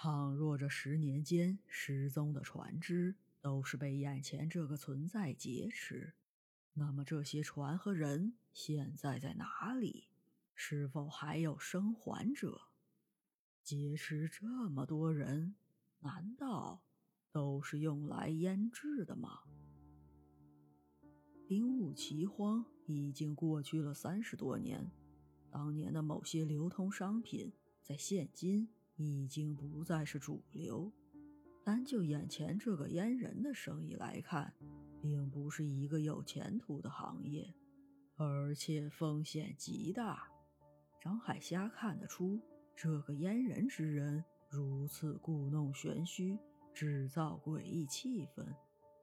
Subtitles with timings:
[0.00, 6.14] 倘若这十年间失踪的船只都是被眼前这个存在劫持，
[6.74, 10.04] 那么这些船和人现在在哪里？
[10.54, 12.68] 是否还有生还者？
[13.64, 15.56] 劫持这么多人，
[15.98, 16.80] 难道
[17.32, 19.40] 都是用来腌制的吗？
[21.48, 24.92] 丁戊奇荒已经过去了三十多年，
[25.50, 27.52] 当年的某些流通商品，
[27.82, 28.68] 在现今。
[28.98, 30.90] 已经不再是主流，
[31.64, 34.52] 单就眼前这个阉人的生意来看，
[35.00, 37.54] 并不是一个有前途的行业，
[38.16, 40.28] 而且风险极大。
[41.00, 42.40] 张海虾看得出，
[42.74, 46.36] 这个阉人之人如此故弄玄虚，
[46.74, 48.44] 制造诡异气氛，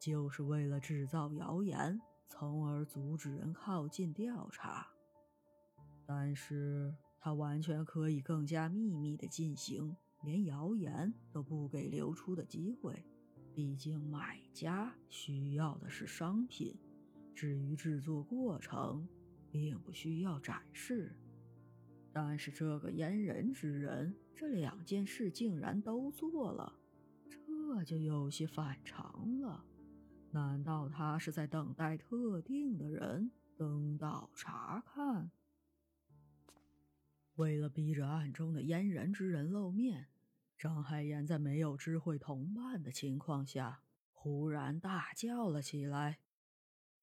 [0.00, 4.88] 就是为了制造谣言，从而阻止人靠近调查。
[6.04, 6.92] 但是。
[7.24, 13.02] 他完全可以更加秘密地进行，连谣言都不给流出的机会。
[13.54, 16.78] 毕竟买家需要的是商品，
[17.34, 19.08] 至于制作过程，
[19.50, 21.16] 并不需要展示。
[22.12, 26.78] 但是这个阉人之人，这两件事竟然都做了，
[27.30, 29.64] 这就有些反常了。
[30.30, 35.30] 难道他是在等待特定的人登岛查看？
[37.36, 40.08] 为了逼着暗中的阉人之人露面，
[40.56, 43.82] 张海岩在没有知会同伴的情况下，
[44.12, 46.20] 忽然大叫了起来：“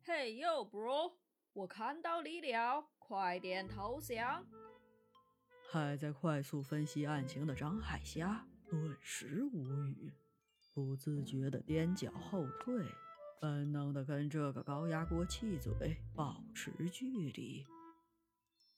[0.03, 1.15] 嘿呦，bro，
[1.53, 4.45] 我看到你了，快点投降！”
[5.69, 10.13] 还在快速分析案情的张海霞顿时无语，
[10.73, 12.85] 不自觉的踮脚后退，
[13.41, 17.65] 本能的跟这个高压锅气嘴保持距离。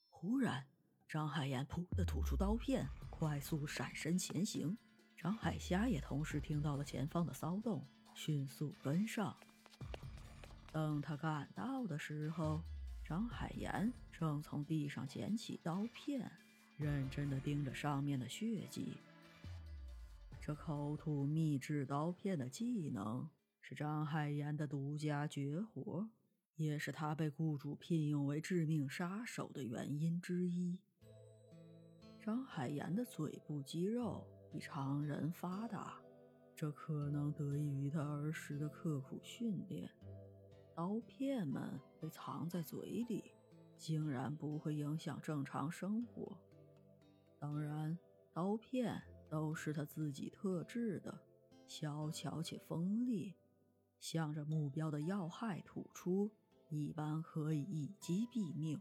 [0.08, 0.66] 忽然，
[1.14, 4.76] 张海岩噗的吐出刀片，快速闪身前行。
[5.16, 9.36] 张海虾也同时听到了前方的骚动，迅速跟上。
[10.72, 12.60] 等他赶到的时候，
[13.04, 16.28] 张海岩正从地上捡起刀片，
[16.78, 18.94] 认真地盯着上面的血迹。
[20.40, 26.08] 这口吐秘制刀片的技能是张海岩的独家绝活，
[26.56, 30.80] 也是他被雇主聘用为致命杀手的原因之一。
[32.24, 36.00] 张海岩的嘴部肌肉比常人发达，
[36.56, 39.90] 这可能得益于他儿时的刻苦训练。
[40.74, 43.34] 刀片们被藏在嘴里，
[43.76, 46.34] 竟然不会影响正常生活。
[47.38, 47.98] 当然，
[48.32, 51.20] 刀片都是他自己特制的，
[51.66, 53.34] 小巧且锋利，
[54.00, 56.30] 向着目标的要害吐出，
[56.70, 58.80] 一般可以一击毙命。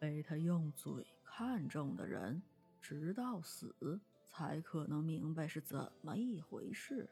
[0.00, 2.42] 被他用嘴看中的人。
[2.82, 7.10] 直到死才可能明白是怎么一回事。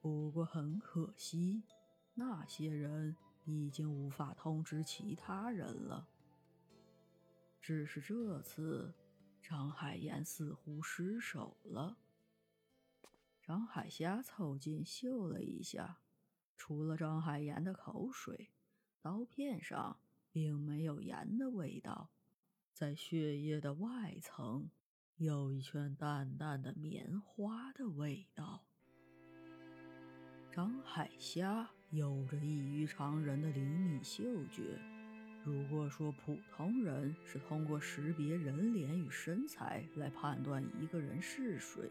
[0.00, 1.64] 不过很可惜，
[2.14, 6.08] 那些人已经无法通知其他人了。
[7.60, 8.94] 只是这次，
[9.42, 11.98] 张海岩似乎失手了。
[13.42, 15.98] 张海虾凑近嗅了一下，
[16.56, 18.50] 除了张海岩的口水，
[19.00, 19.98] 刀片上
[20.32, 22.10] 并没有盐的味道。
[22.72, 24.70] 在血液的外层，
[25.16, 28.64] 有一圈淡淡的棉花的味道。
[30.50, 34.80] 张海虾有着异于常人的灵敏嗅觉。
[35.44, 41.90] 如果说普通人是通过识别人脸与身材来判断一个人是谁，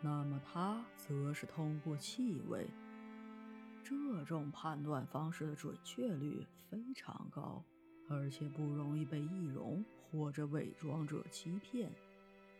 [0.00, 2.66] 那么他则是通过气味。
[3.82, 7.62] 这种判断方式的准确率非常高。
[8.08, 11.90] 而且不容易被易容或者伪装者欺骗，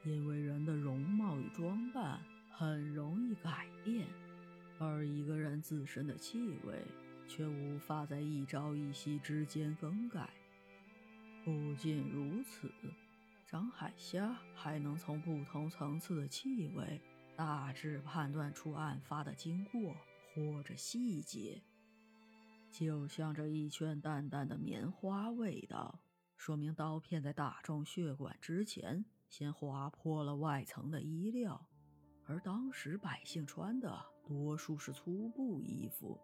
[0.03, 4.07] 因为人的容貌与装扮很容易改变，
[4.79, 6.81] 而一个人自身的气味
[7.29, 10.31] 却无法在一朝一夕之间更改。
[11.45, 12.71] 不仅如此，
[13.47, 16.99] 张海虾还能从不同层次的气味
[17.37, 19.95] 大致判断出案发的经过
[20.35, 21.63] 或者细节。
[22.71, 26.01] 就像这一圈淡淡的棉花味道，
[26.37, 31.67] 说明刀片在打中血管之前，先划破了外层的衣料。
[32.25, 36.19] 而当时百姓穿的多数是粗布衣服，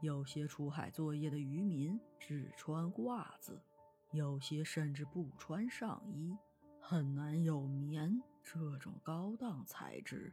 [0.00, 3.62] 有些出海作业的渔民只穿褂子，
[4.10, 6.36] 有些甚至不穿上衣，
[6.80, 10.32] 很难有棉这种高档材质。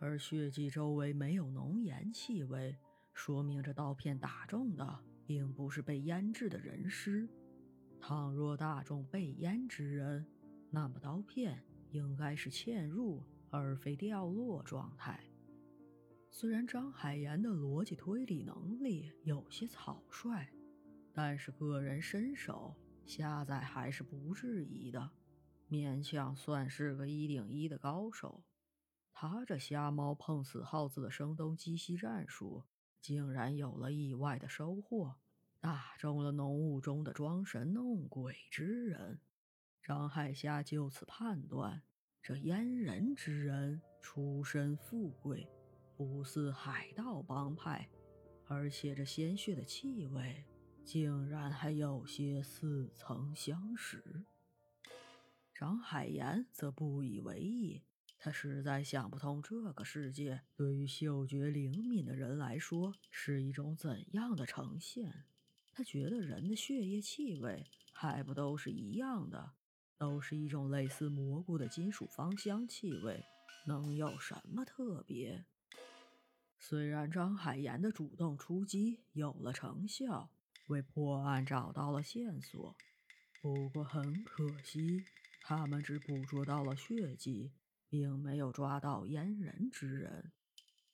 [0.00, 2.76] 而血迹周围没有浓盐气味。
[3.12, 7.28] 说明这刀片打中的并不是被腌制的人尸。
[8.00, 10.26] 倘若大众被腌之人，
[10.70, 15.22] 那么刀片应该是嵌入而非掉落状态。
[16.30, 20.48] 虽然张海岩的逻辑推理能力有些草率，
[21.12, 22.74] 但是个人身手
[23.04, 25.10] 瞎仔还是不质疑的，
[25.68, 28.42] 勉强算是个一顶一的高手。
[29.22, 32.64] 他这瞎猫碰死耗子的声东击西战术，
[33.02, 35.16] 竟然有了意外的收获，
[35.60, 39.20] 打中了浓雾中的装神弄鬼之人。
[39.82, 41.82] 张海霞就此判断，
[42.22, 45.46] 这阉人之人出身富贵。
[45.94, 47.90] 不似海盗帮派，
[48.46, 50.46] 而且这鲜血的气味
[50.82, 54.24] 竟然还有些似曾相识。
[55.54, 57.82] 张海岩则不以为意，
[58.22, 65.24] 他实在想不通这个世界对于嗅觉灵敏的人来说是一种怎样的呈现。
[65.72, 69.52] 他觉得人的血液气味还不都是一样的，
[69.96, 73.24] 都是一种类似蘑菇的金属芳香气味，
[73.66, 75.46] 能有什么特别？
[76.58, 80.28] 虽然张海岩的主动出击有了成效，
[80.66, 82.76] 为破案找到了线索，
[83.40, 85.04] 不过很可惜，
[85.42, 87.52] 他们只捕捉到了血迹，
[87.90, 90.32] 并没有抓到阉人之人。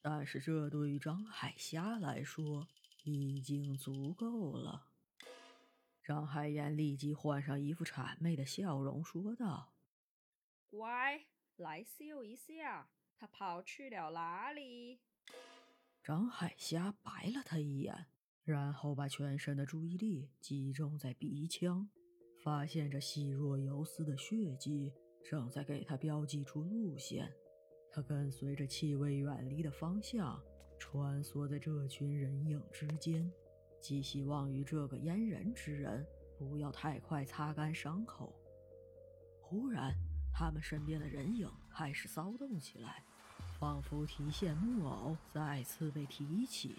[0.03, 2.67] 但是这对于张海霞来说
[3.05, 4.89] 已经足够了。
[6.03, 9.75] 张海燕立即换上一副谄媚的笑容，说道
[10.71, 11.27] ：“乖，
[11.57, 15.01] 来嗅一下，他跑去了哪里？”
[16.05, 18.07] 张海霞白了他一眼，
[18.45, 21.91] 然后把全身的注意力集中在鼻腔，
[22.45, 24.93] 发现这细若游丝的血迹
[25.29, 27.33] 正在给他标记出路线。
[27.91, 30.41] 他跟随着气味远离的方向，
[30.79, 33.29] 穿梭在这群人影之间，
[33.81, 36.07] 寄希望于这个阉人之人
[36.39, 38.33] 不要太快擦干伤口。
[39.41, 39.93] 忽然，
[40.33, 43.03] 他们身边的人影开始骚动起来。
[43.59, 46.75] 仿佛提线木偶再次被提起，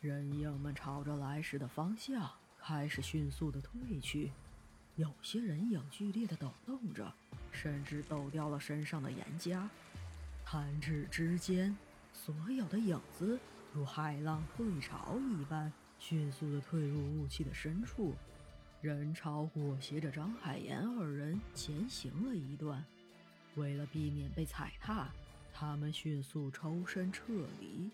[0.00, 2.28] 人影们朝着来时的方向
[2.58, 4.32] 开始迅速的退去。
[5.00, 7.10] 有些人影剧烈的抖动着，
[7.50, 9.66] 甚至抖掉了身上的岩浆。
[10.44, 11.74] 弹指之间，
[12.12, 13.40] 所有的影子
[13.72, 18.14] 如海浪退潮一般，迅速的退入雾气的深处。
[18.82, 22.84] 人潮裹挟着张海岩二人前行了一段，
[23.54, 25.08] 为了避免被踩踏。
[25.50, 27.24] 他们迅速抽身撤
[27.58, 27.90] 离，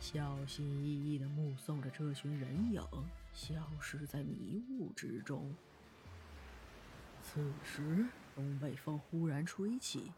[0.00, 2.82] 小心翼翼地目送着这群人影
[3.32, 5.54] 消失在迷雾之中。
[7.30, 10.10] 此时，东北风忽然吹起，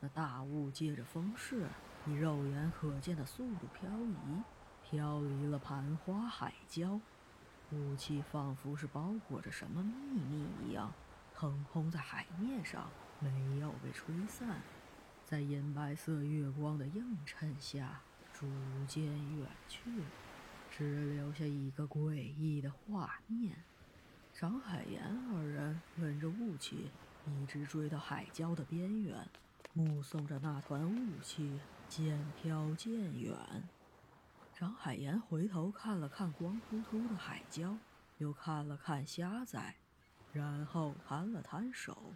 [0.00, 1.66] 那大雾借着风势，
[2.06, 4.42] 以肉眼可见的速度漂移，
[4.84, 7.00] 飘离了盘花海礁。
[7.72, 10.92] 雾气仿佛是包裹着什么秘密一样，
[11.34, 14.60] 腾空在海面上，没有被吹散。
[15.24, 18.02] 在银白色月光的映衬下，
[18.34, 18.46] 逐
[18.86, 19.02] 渐
[19.38, 19.80] 远去，
[20.70, 23.56] 只留下一个诡异的画面。
[24.40, 25.02] 张海岩
[25.34, 26.88] 二人跟着雾气，
[27.26, 29.28] 一直追到海礁的边缘，
[29.72, 31.58] 目送着那团雾气
[31.88, 33.36] 渐飘渐远。
[34.54, 37.76] 张海岩回头看了看光秃秃的海礁，
[38.18, 39.74] 又看了看虾仔，
[40.32, 42.14] 然后摊了摊手，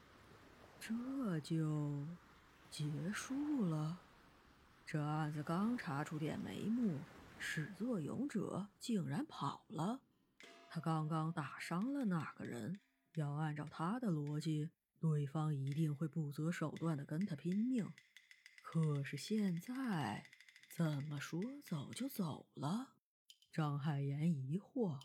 [0.79, 2.07] 这就。
[2.71, 3.99] 结束了，
[4.87, 7.01] 这案子刚查出点眉目，
[7.39, 10.01] 始作俑者竟然跑了。
[10.75, 12.81] 他刚刚打伤了那个人？
[13.17, 17.93] 要按照他的逻辑，对方一定会不择手段的跟他拼命。
[18.63, 20.25] 可是现在，
[20.75, 22.95] 怎么说走就走了？
[23.53, 24.99] 张海岩疑惑，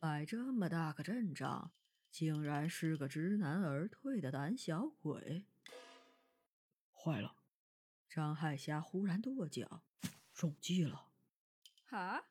[0.00, 1.70] 摆这么大个阵仗，
[2.10, 5.46] 竟然是个知难而退的胆小鬼。
[6.90, 7.36] 坏了！
[8.08, 9.84] 张海霞忽然跺脚，
[10.34, 11.12] 中计了！
[11.84, 12.24] 哈，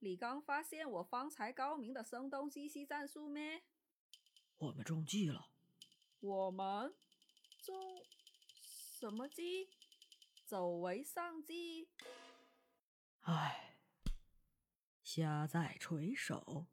[0.00, 3.62] 你刚发现我方才高明的声东击西战术咩？
[4.58, 5.50] 我们中计了！
[6.20, 6.94] 我们
[7.60, 7.76] 中
[8.52, 9.70] 什么计？
[10.44, 11.88] 走为上计？
[13.22, 13.76] 唉，
[15.02, 16.68] 虾在垂手，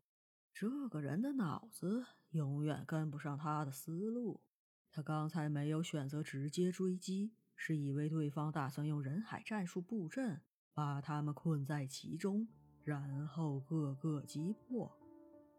[0.54, 4.42] 这个人的脑子永远跟不上他的思路。
[4.92, 7.34] 他刚才没有选择直接追击。
[7.58, 10.42] 是以为对方打算用人海战术布阵，
[10.74, 12.50] 把他们困在其中，
[12.86, 14.90] 然后各个击破。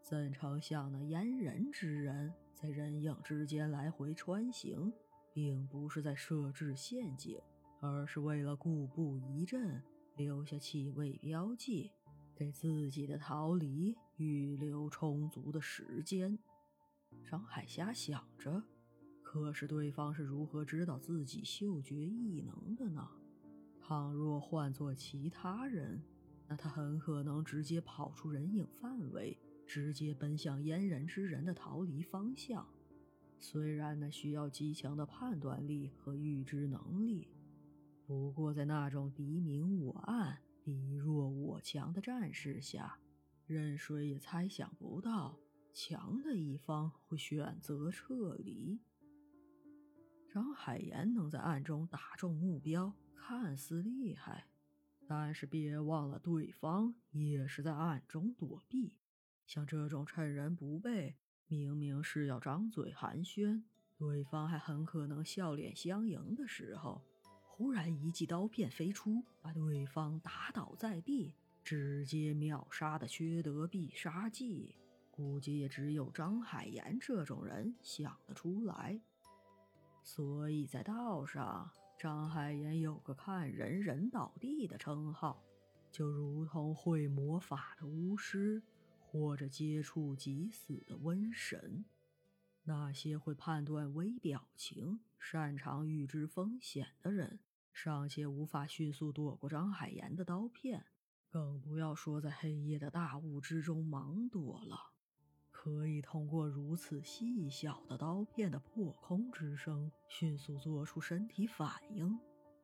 [0.01, 4.91] 怎成想那阉人之人在人影之间来回穿行，
[5.33, 7.37] 并不是在设置陷阱，
[7.81, 9.83] 而是为了固步一阵，
[10.15, 11.91] 留下气味标记，
[12.33, 16.39] 给自己的逃离预留充足的时间。
[17.23, 18.63] 张海霞想着。
[19.21, 23.05] 可是对方是如何知道自己嗅觉异能的呢？
[23.81, 26.01] 倘若换做其他人，
[26.47, 32.65] 那他很可能直接跑出人影范围，直接奔向阉人之人的逃离方向。
[33.39, 37.27] 虽然那需要极强的判断力和预知能力，
[38.05, 42.97] 不过在那种敌明我暗、敌弱我强的战事下，
[43.45, 45.37] 任谁也猜想不到
[45.73, 48.79] 强的一方会选择撤离。
[50.29, 54.47] 张海岩能在暗中打中目标，看似厉害，
[55.07, 58.97] 但是别忘了，对方也是在暗中躲避。
[59.45, 61.15] 像这种趁人不备，
[61.47, 63.63] 明明是要张嘴寒暄，
[63.97, 67.01] 对方还很可能笑脸相迎的时候，
[67.45, 71.33] 忽然一记刀片飞出，把对方打倒在地，
[71.63, 74.75] 直接秒杀的缺德必杀技，
[75.09, 78.99] 估计也只有张海岩这种人想得出来。
[80.03, 85.43] 所以在道上，张海岩有个看人人倒地的称号，
[85.91, 88.61] 就如同会魔法的巫师，
[88.99, 91.83] 或者接触即死的瘟神。
[92.63, 97.39] 那些会判断微表情、擅长预知风险的人，
[97.73, 100.85] 尚且无法迅速躲过张海岩的刀片，
[101.31, 104.91] 更不要说在黑夜的大雾之中盲躲了。
[105.67, 112.17] 可以通过如此细小的刀片的破空之声迅速做出身体反应，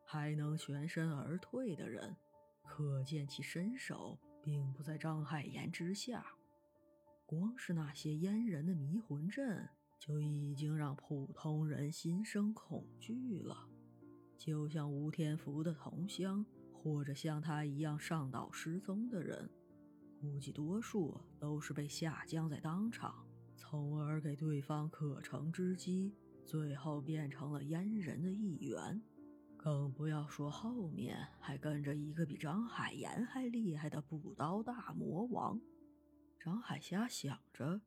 [0.05, 2.15] 还能全身而退的人，
[2.63, 6.25] 可见其身手并不在张海岩之下。
[7.25, 9.67] 光是那些阉人的迷魂阵，
[9.99, 13.67] 就已经让普通人心生恐惧了。
[14.37, 19.49] 就像吴天福的同乡，或者像他一样上岛失踪的人。
[20.23, 23.27] 估计多数都是被下降在当场，
[23.57, 26.15] 从而给对方可乘之机，
[26.45, 29.03] 最后变成了阉人的一员。
[29.57, 35.59] 更不要说后面还跟着一个比张海岩还厉害的补刀大魔王。
[36.39, 37.81] 张海霞想着，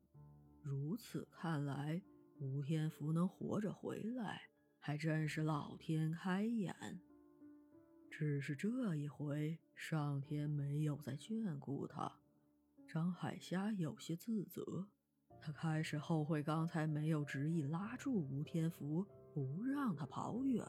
[0.61, 2.03] 如此看来，
[2.39, 4.43] 吴天福能活着回来，
[4.79, 7.01] 还真是老天开眼。
[8.11, 12.21] 只是这一回，上天没有再眷顾他。
[12.89, 14.87] 张海虾有些自责，
[15.41, 20.65] 他开始后悔刚才没有执意拉住吴天福，不让他跑远。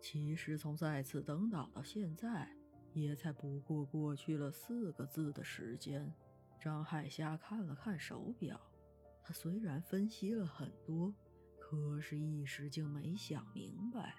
[0.00, 2.48] 其实从再次登岛到现在，
[2.92, 6.12] 也才不过过去了四个字的时间。
[6.60, 8.60] 张海虾看了看手表，
[9.22, 11.14] 他虽然分析了很多，
[11.58, 14.16] 可是一时竟没想明白，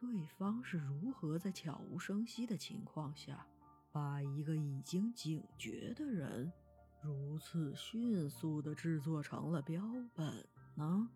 [0.00, 3.46] 对方是如何在悄无声息的情况下。
[3.98, 6.52] 把一个已经警觉的人，
[7.02, 9.82] 如此迅速地制作成了标
[10.14, 11.08] 本呢？